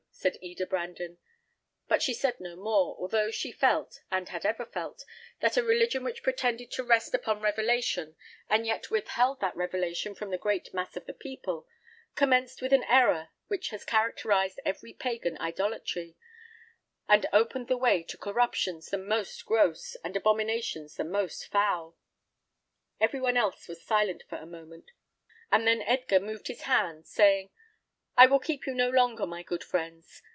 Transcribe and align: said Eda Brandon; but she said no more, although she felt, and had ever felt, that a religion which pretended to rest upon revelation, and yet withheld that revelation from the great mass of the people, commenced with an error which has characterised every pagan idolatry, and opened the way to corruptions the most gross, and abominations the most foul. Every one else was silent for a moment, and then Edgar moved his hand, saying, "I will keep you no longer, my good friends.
said 0.13 0.37
Eda 0.39 0.67
Brandon; 0.67 1.17
but 1.87 2.03
she 2.03 2.13
said 2.13 2.39
no 2.39 2.55
more, 2.55 2.95
although 2.99 3.31
she 3.31 3.51
felt, 3.51 4.01
and 4.11 4.29
had 4.29 4.45
ever 4.45 4.67
felt, 4.67 5.03
that 5.39 5.57
a 5.57 5.63
religion 5.63 6.03
which 6.03 6.21
pretended 6.21 6.69
to 6.69 6.83
rest 6.83 7.15
upon 7.15 7.41
revelation, 7.41 8.15
and 8.47 8.67
yet 8.67 8.91
withheld 8.91 9.39
that 9.41 9.55
revelation 9.55 10.13
from 10.13 10.29
the 10.29 10.37
great 10.37 10.71
mass 10.75 10.95
of 10.95 11.07
the 11.07 11.13
people, 11.13 11.67
commenced 12.13 12.61
with 12.61 12.71
an 12.71 12.83
error 12.83 13.29
which 13.47 13.69
has 13.71 13.83
characterised 13.83 14.59
every 14.63 14.93
pagan 14.93 15.39
idolatry, 15.39 16.15
and 17.07 17.25
opened 17.33 17.67
the 17.67 17.75
way 17.77 18.03
to 18.03 18.15
corruptions 18.15 18.89
the 18.91 18.99
most 18.99 19.43
gross, 19.47 19.95
and 20.03 20.15
abominations 20.15 20.97
the 20.97 21.03
most 21.03 21.47
foul. 21.47 21.97
Every 22.99 23.19
one 23.19 23.37
else 23.37 23.67
was 23.67 23.81
silent 23.83 24.21
for 24.29 24.35
a 24.37 24.45
moment, 24.45 24.91
and 25.51 25.65
then 25.65 25.81
Edgar 25.81 26.19
moved 26.19 26.47
his 26.47 26.61
hand, 26.63 27.07
saying, 27.07 27.49
"I 28.17 28.25
will 28.27 28.39
keep 28.39 28.67
you 28.67 28.73
no 28.75 28.89
longer, 28.89 29.25
my 29.25 29.41
good 29.41 29.63
friends. 29.63 30.21